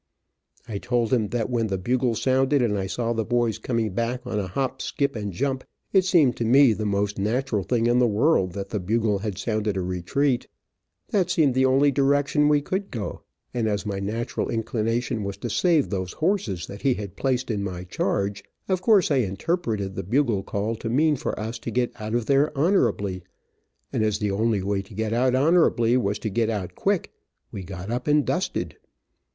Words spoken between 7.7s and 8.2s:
in the